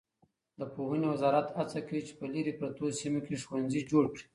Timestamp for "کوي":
1.87-2.01